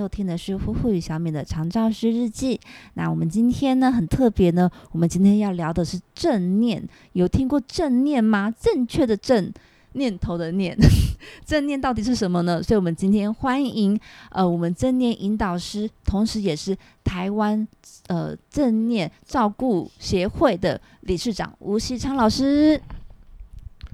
[0.00, 2.58] 收听的是呼呼与小美的长照师日记。
[2.94, 6.82] 那我们今天呢很特别呢，我们今天要聊的是正念。
[7.12, 8.50] 有听过正念吗？
[8.50, 9.52] 正确的正
[9.92, 10.74] 念头的念，
[11.44, 12.62] 正念到底是什么呢？
[12.62, 14.00] 所以，我们今天欢迎
[14.30, 17.68] 呃，我们正念引导师，同时也是台湾
[18.06, 22.80] 呃正念照顾协会的理事长吴锡昌老师。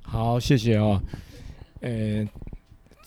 [0.00, 0.98] 好，谢谢啊。
[1.82, 2.26] 呃，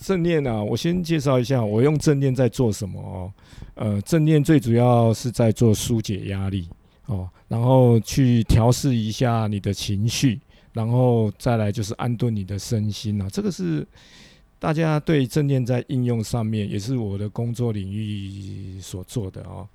[0.03, 3.33] 正念啊，我先介绍一下，我用正念在做什么哦。
[3.75, 6.67] 呃，正念最主要是在做疏解压力
[7.05, 10.41] 哦，然后去调试一下你的情绪，
[10.73, 13.29] 然后再来就是安顿你的身心啊。
[13.31, 13.87] 这个是
[14.59, 19.65] 大家对正念在应用上面，也是我的工作领域所做的哦。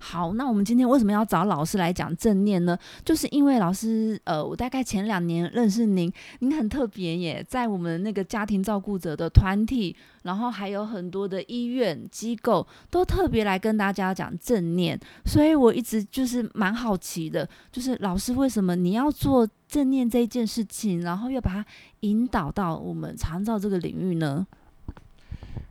[0.00, 2.78] 好，那我们今天为什么要找老师来讲正念呢？
[3.04, 21.66] 就是因为老师，呃，我大概前两年认识您，您很特别耶，在我们那个家庭照顾者的团体，然后还有很多的医院机构，都特别来跟大家讲正念，所以我一直就是蛮好奇的，就是老师为什么你要做正念这一件事情，然后又把它
[22.00, 24.46] 引导到我们长照这个领域呢？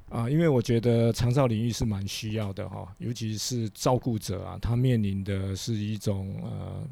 [0.09, 6.87] 啊，因为我觉得长照领域是蛮需要的哈，尤其是照顾者啊，他面临的是一种呃，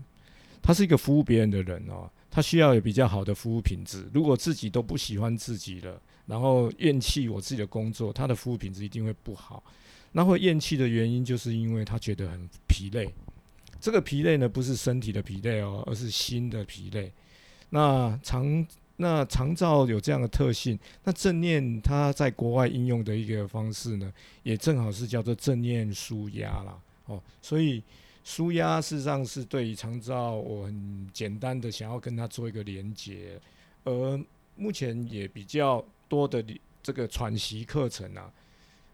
[0.61, 4.05] 他是一个服务别人的人哦，他需要有比较好的服务品质。
[4.13, 9.63] 如果自己都不喜欢自己了，然后厌弃我自己的工作，他的服务品质一定会不好。
[10.11, 13.09] 那会厌弃的原因，就是因为他觉得很疲累。
[13.79, 17.13] 这个疲累呢，不是身体的疲累哦，而是心的疲累。
[17.69, 18.67] 那长。
[18.97, 24.09] 那长照有这样的特性，那正念它在国外应用的一个方式呢，
[24.43, 26.79] 也正好是叫做正念舒压啦。
[27.07, 27.21] 哦。
[27.41, 27.83] 所以
[28.23, 33.37] 舒压事实上是对于长照，我很简单的想要跟他做一个连接，
[33.83, 34.17] 而
[34.55, 36.41] 目前也比较多的
[36.81, 38.31] 这个喘息课程啊，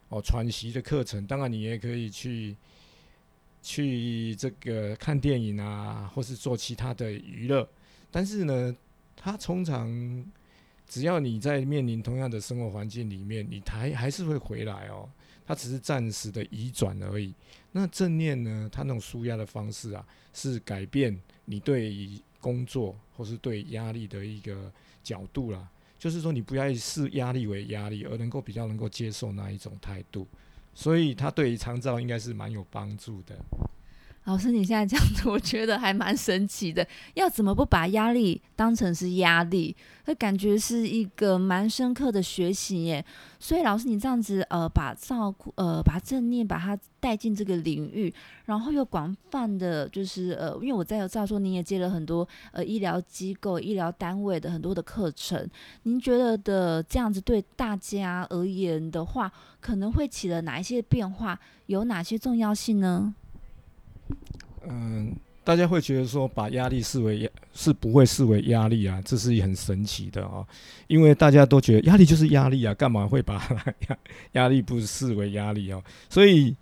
[0.09, 2.55] 哦，喘息的课程，当然你也可以去
[3.61, 7.69] 去这个看电影啊，或是做其他的娱乐，
[8.09, 8.75] 但是呢。
[9.15, 10.25] 它通常，
[10.87, 15.09] 只要你在面临同样的生活环境里面，你还还是会回来哦。
[15.45, 17.33] 它只是暂时的移转而已。
[17.71, 18.69] 那正念呢？
[18.71, 24.71] 它那种舒压的方式啊，是改变你对于工作或是对压力的一个
[25.03, 25.67] 角度啦。
[25.99, 30.27] 就是说，你不要以视压力为压力，而能够比较能够接受那一种态度。
[30.73, 33.35] 所以，它对于长照应该是蛮有帮助的。
[34.25, 36.87] 老师，你现在这样子，我觉得还蛮神奇的。
[37.15, 39.75] 要怎么不把压力当成是压力？
[40.05, 43.03] 那感觉是一个蛮深刻的学习耶。
[43.39, 48.13] 所以，老师，你这样子，呃，把照顾，呃，把正念把它带进这个领域，
[48.45, 55.49] 然后又广泛的，就是呃，因为我在有知道说，您也接了很多呃医疗机构、医疗单位的很多的课程。
[55.83, 61.39] 您觉得的这样子对大家而言的话，可能会起了哪一些变化？
[61.65, 63.15] 有哪些重要性呢？
[64.67, 70.45] 嗯，大家会觉得说把压力视为压是不会视为压力啊，这是很神奇的啊，
[70.87, 73.35] 因为大家都觉得压力就是压力啊，干嘛会把
[73.89, 73.97] 压
[74.33, 75.81] 压力不视为压力啊？
[76.09, 76.55] 所以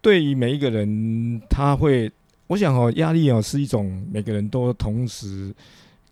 [0.00, 2.10] 对于每一个人，他会
[2.46, 5.52] 我想哦，压力哦是一种每个人都同时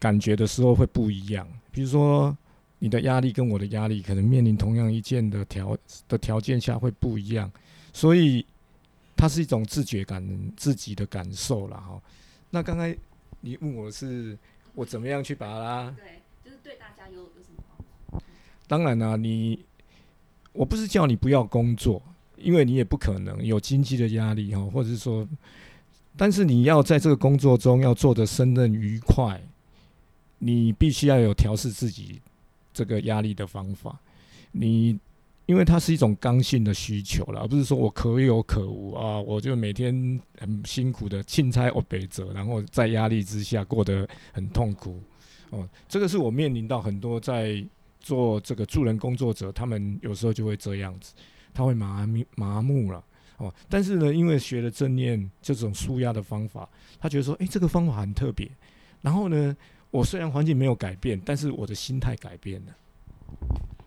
[0.01, 1.47] 感觉的时候会不一样。
[1.71, 2.37] 比如说
[2.81, 7.49] 你的压力跟我的压力，可能面临同样一件的条的条件下会不一样，
[7.93, 8.45] 所以。
[9.17, 10.23] 它是一种自觉感，
[10.57, 11.99] 自己的感受了哈。
[12.51, 12.95] 那刚才
[13.41, 14.37] 你问我是，
[14.75, 15.91] 我怎么样去把它？
[15.97, 18.23] 对，就是对大家有有什么
[18.69, 19.65] 当然啦，你
[20.53, 22.03] 我不是叫你不要工作，
[22.37, 25.27] 因为你也不可能有经济的压力哈，或者是说，
[26.17, 29.43] 但是你要在这个工作中要做的胜任愉快，
[30.39, 32.21] 你必须要有调试自己
[32.75, 33.99] 这个压力的方法，
[34.53, 34.99] 你。
[35.47, 39.21] 因为它是一种刚性的需求了，而不是说我可有可无啊！
[39.21, 45.01] 我就每天很辛苦的钦差我北泽，然后在压力之下过得很痛苦
[45.51, 45.69] 哦。
[45.89, 47.65] 这个是我面临到很多在
[48.01, 51.15] 做这个助人工作者，他们有时候就会这样子，
[51.55, 53.05] 他会麻麻木了
[53.37, 53.55] 哦。
[53.69, 56.69] 但是呢，因为学了正念这种舒压的方法，
[56.99, 58.51] 他觉得说，诶，这个方法很特别。
[59.01, 59.57] 然后呢，
[59.93, 62.73] 我虽然环境没有改变，但是我的心态改变了。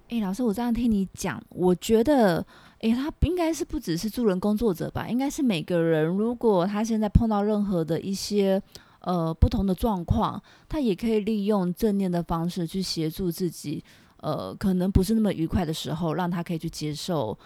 [0.10, 2.44] 哎，老师，我这样听你讲，我觉得，
[2.80, 5.08] 哎，他应该是不只是助人工作者吧？
[5.08, 8.60] 应该是每个人，如果他现在碰到任何的一些
[9.02, 13.84] 呃不同的状况，他也可以利用正念的方式去协助自己，
[14.18, 17.38] 呃，可能不是那么愉快的时候，让他可以去接受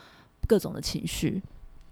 [0.48, 1.42] 各种的情绪。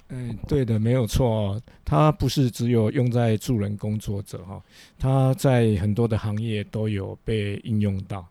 [0.07, 4.61] 嗯，对的，没有错，他不是只有用在助人工作者哈，
[4.97, 8.25] 他在很多的行业都有被应用到。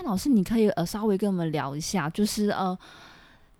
[0.00, 2.78] 那老师，你可以呃稍微跟我们聊一下，就是呃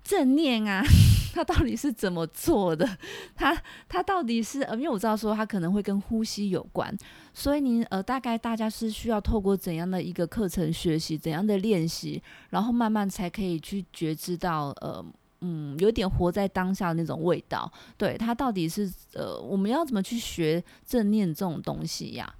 [0.05, 0.85] 正念啊，
[1.35, 2.89] 它到底是怎么做的？
[3.35, 6.97] 它它到底是呃，因为我知道说它可能会跟呼吸有关，
[7.35, 15.05] 所以您呃大概大家是需要透过怎样的一个课程学习，怎样的练习，然后慢慢才可以去觉知到呃
[15.41, 17.69] 嗯有点活在当下的那种味道。
[17.97, 22.33] 对它到底是呃我们要怎么去学正念这种东西呀？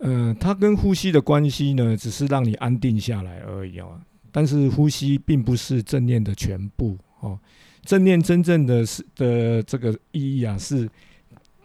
[0.00, 4.00] 呃，它跟呼吸的关系呢，只是让你安定下来而已哦。
[4.32, 7.38] 但是呼吸并不是正念的全部哦。
[7.84, 10.88] 正念真正的是的这个意义啊，是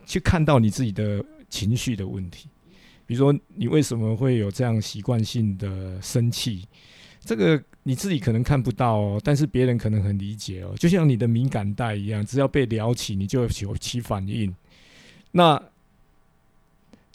[0.05, 2.49] 去看到你自己的情绪的问题。
[3.05, 6.65] 比如说，你为什么会有这样习惯性的生气？
[7.23, 10.73] 这个你自己可能看不到哦，但是别人可能很理解哦。
[10.77, 14.53] 就像你的敏感带一样，只要被撩起，你就有起反应。
[15.31, 15.61] 那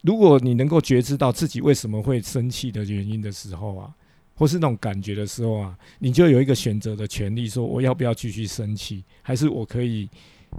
[0.03, 3.93] 如果你能够觉知到自己为什么会生气的原因的时候啊，
[4.35, 10.09] 或是那种感觉的时候啊，你就有一个选择的权利，说我要不要继续生气，还是我可以，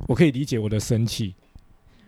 [0.07, 1.33] 我可以理解我的生气。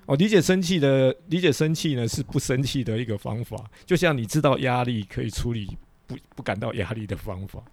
[0.06, 3.58] 哦，理解生气的理解生气呢，是不生气的一个方法。
[3.86, 7.64] 就像你知道压力可以处理不不感到压力的方法。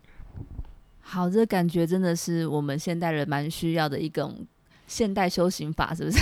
[1.00, 4.46] 好，这感觉真的是我们现代人蛮需要的一种
[4.86, 6.18] 现代修行法，是不是？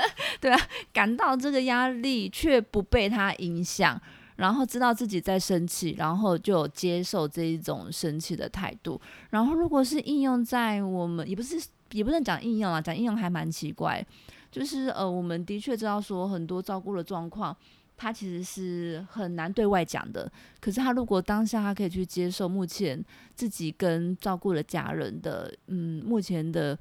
[0.40, 0.58] 对啊，
[0.92, 4.00] 感到这个压力却不被他影响，
[4.36, 9.00] 然后知道自己在生气，然后就接受这一种生气的态度。
[9.30, 11.56] 然后，如果是应用在我们，也不是
[11.92, 14.04] 也不能讲应用啊，讲应用还蛮奇怪。
[14.50, 17.56] 就是呃，我们的确知道说很多照顾的状况，
[17.96, 20.30] 他其实是很难对外讲的。
[20.60, 23.02] 可是他如果当下他可以去接受目前
[23.34, 26.78] 自己跟照顾的家人的，嗯，目前的。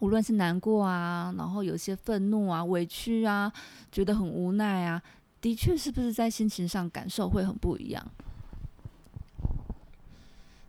[0.00, 3.52] 无论是难过啊，然后有些愤怒啊、委屈啊，
[3.92, 5.02] 觉得很无奈啊，
[5.40, 8.10] 的确是不是在心情上感受会很不一样？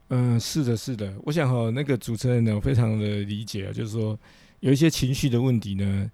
[0.09, 1.11] 嗯，是的，是的。
[1.23, 4.17] 我想和那个主持人呢，非常的理解啊，就是说
[4.59, 6.09] 有一些情绪的问题呢，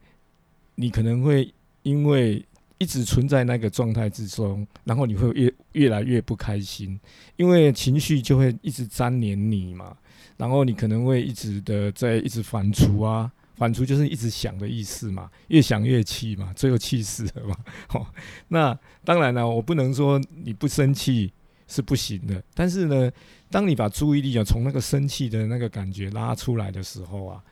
[0.75, 1.53] 你可能会
[1.83, 2.43] 因为
[2.77, 6.97] 一直存在那个状态之中，然后你会越越来越不开心，
[7.35, 9.97] 因为情绪就会一直粘连你嘛。
[10.37, 17.55] 然后你可能会一直的在一直反刍啊，反刍就是一直想的意思嘛，越想越气嘛，最后气死了嘛。
[17.93, 18.07] 哦，
[18.47, 21.31] 那当然了，我不能说你不生气
[21.67, 23.11] 是不行的，但是呢，
[23.49, 27.43] 当你把注意力啊从那个生气的那个感觉拉出来的时候啊，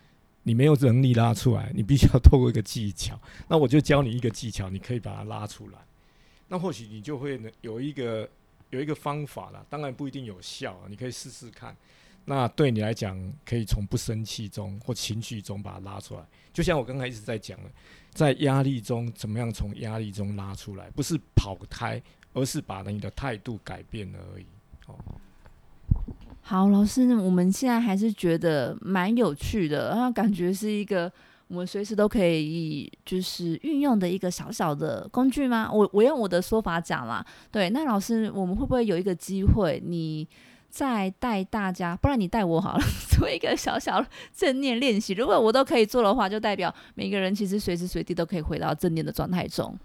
[0.44, 3.20] 你没有能力拉出来，你必须要透过一个技巧。
[3.48, 5.78] 那我就教你一个技巧，你可以把它拉出来。
[6.48, 8.28] 那或许你就会有一个
[8.72, 11.76] 有一个方法了，当然不一定有效，你可以试试看。
[12.30, 16.22] 那对你来讲，可以从不生气中或情绪中把它拉出来。
[16.54, 17.72] 就像我刚才一直在讲的，
[18.12, 22.00] 在压力中怎么样从压力中拉出来，不是跑开，
[22.34, 24.46] 而是把你的态度改变了而已。
[24.86, 24.96] 哦，
[26.44, 31.12] 好，老师，我们现在还是觉得蛮有趣的，然后感觉是一个
[31.48, 35.68] 我们随时都可以就是运用的一个小小的工具吗？
[35.72, 40.28] 我我用我的说法讲啦，对，那老师，我们会不会有一个机会你？
[40.70, 44.04] 再带大家，不然你带我好了， 做一个小小
[44.36, 45.14] 正念练习。
[45.14, 49.76] 如果我都可以做的话，就代表每个人其实随时随地都可以回到正念的状态中。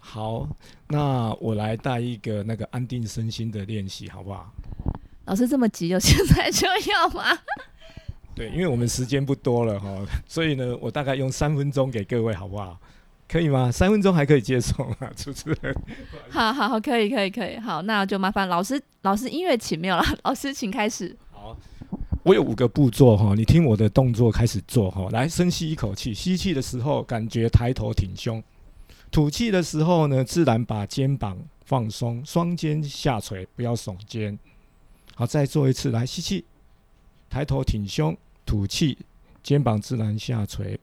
[0.00, 0.48] 好，
[0.88, 4.50] 那我来带一个那个安定身心的练习，好不好？
[5.26, 7.38] 老师这么急，就现在就要吗？
[8.34, 12.80] 对，因为我们时间不多了哈，所以呢，我大概用三分钟给各位，好不好？
[13.28, 13.70] 可以吗？
[13.70, 15.10] 三分钟还可以接受吗？
[15.14, 15.76] 主持人，
[16.30, 21.14] 好好好，可以可以可以，好，那就麻烦老师，老师音乐起没有了， 老师请开始。
[21.30, 21.54] 好，
[22.22, 25.08] 我有五个步骤哈，你听我的动作开始做哈。
[25.12, 28.42] 来，深吸一口气，吸气的时候感觉抬头挺胸，
[29.10, 34.38] 吐气的时候呢，自然把肩膀放松，双肩下垂，不要耸肩。
[35.14, 36.46] 好，再做一次，来吸气，
[37.28, 38.16] 抬头挺胸，
[38.46, 38.96] 吐气，
[39.42, 40.80] 肩膀自然下垂。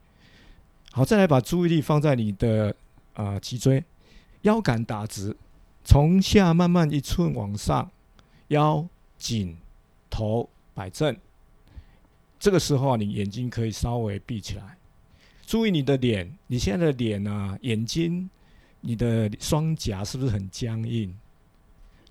[0.95, 2.73] 好，再来把注意力放在你的
[3.15, 3.83] 啊脊椎，
[4.43, 5.35] 腰杆打直，
[5.83, 7.91] 从下慢慢一寸往上，
[8.47, 8.87] 腰
[9.17, 9.57] 紧，
[10.09, 11.13] 头摆正。
[12.39, 14.77] 这个时候啊，你眼睛可以稍微闭起来，
[15.45, 18.29] 注意你的脸，你现在的脸啊，眼睛，
[18.79, 21.13] 你的双颊是不是很僵硬？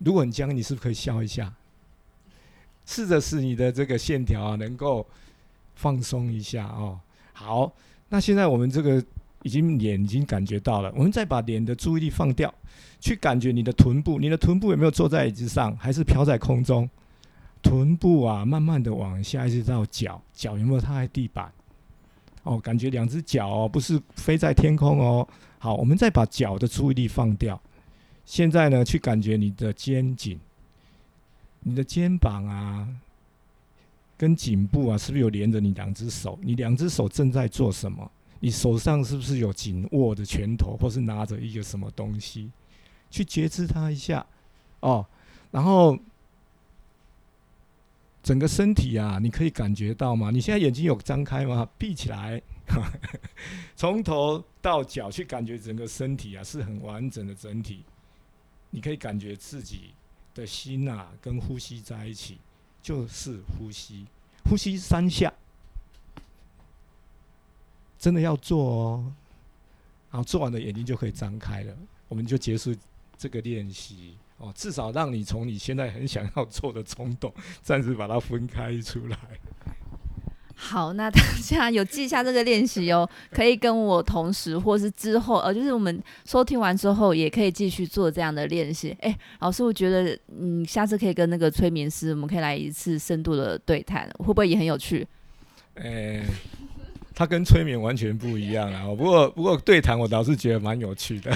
[0.00, 1.54] 如果很僵硬，你是不是可以笑一下？
[2.84, 5.06] 试着使你的这个线条啊，能够
[5.74, 7.00] 放松一下哦。
[7.32, 7.72] 好。
[8.14, 9.04] 那现在我们这个
[9.42, 12.54] 已经脸已经感觉到了，我们再把脸的注意力放掉，
[13.00, 16.88] 去感觉你的臀部，你的臀部有没有坐在椅子上，还是飘在空中？
[17.61, 21.50] 臀部啊，慢慢的往下一直到脚，脚有没有踏在地板？
[22.44, 25.26] 哦，感觉两只脚哦，不是飞在天空哦。
[25.59, 27.61] 好，我们再把脚的注意力放掉，
[28.25, 30.38] 现在呢，去感觉你的肩颈，
[31.64, 32.87] 你的肩膀啊，
[34.16, 36.38] 跟颈部啊，是不是有连着你两只手？
[36.42, 38.11] 你两只手正在做什么？
[38.40, 42.50] 你手上是不是有紧握的拳头，或是拿着一个什么东西？
[43.11, 44.26] 去觉知它一下，
[44.80, 45.06] 哦，
[45.50, 45.99] 然后
[48.23, 50.30] 整个身体啊，你可以感觉到吗？
[50.30, 51.68] 你现在眼睛有张开吗？
[51.78, 52.42] 闭起来，
[53.76, 57.85] 从头到脚去感觉整个身体啊，是很完整的整体。
[58.71, 59.94] 你可以感觉自己
[60.35, 62.38] 的心啊，跟呼吸在一起，
[62.84, 64.04] 就是呼吸，
[64.44, 65.32] 呼吸三下。
[67.98, 69.12] 真的要做哦，
[70.10, 71.74] 然后做完了眼睛就可以张开了，
[72.08, 72.76] 我们就结束
[73.16, 74.52] 这个练习哦。
[74.54, 79.18] 至少让你从你现在很想要做的冲动，暂时把它分开出来。
[80.54, 88.96] 好，那大家有记下这个练习哦， 可以跟我同时，或是之后，呃，就是我们收听完之后，也可以继续做这样的练习。
[89.00, 95.06] 哎，老师，我觉得，嗯，下次可以跟那个催眠师，我们可以来一次深度的对谈，会不会也很有趣？
[95.75, 96.23] 哎。
[97.16, 98.87] 他跟催眠完全不一样啊！
[98.88, 101.30] 不过不过对谈我倒是觉得蛮有趣的。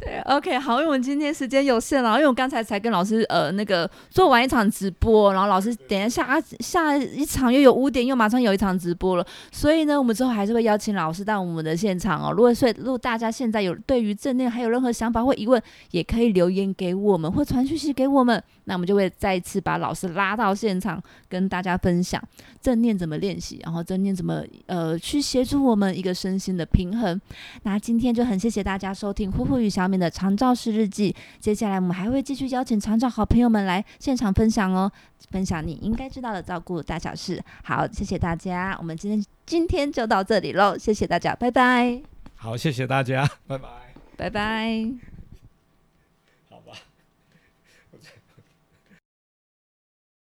[0.00, 12.30] 对，OK，好，因为我们今天时间有限了，因为我刚才才跟老师呃那个做完一场直播，然后老师等一下下一场又有五点又马上有一场直播了，所以呢，我们之后还是会邀请老师到我们的现场哦。
[12.30, 22.22] 如果所以如果大家现在有对于正念还有任何想法或疑问，也可以留言给我们或传讯息给我们，那我们就会再一次把老师拉到现场跟大家分享
[22.62, 27.20] 正念怎么练习，然后正念怎么呃去协助我们一个身心的平衡。
[27.64, 29.87] 那今天就很谢谢大家收听呼呼与小。
[29.88, 34.90] 面的长照式日记，接下来我们还会继续邀请长照好朋友们来现场分享哦，
[35.30, 37.42] 分享你应该知道的照顾大小事。
[37.64, 42.00] 好，谢谢大家，我们今天今天就到这里喽，谢谢大家，拜拜。
[42.36, 43.68] 好，谢谢大家，拜拜，
[44.16, 45.17] 拜拜。